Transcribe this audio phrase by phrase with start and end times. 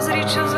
[0.00, 0.48] Pozri, čo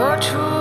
[0.00, 0.59] 何处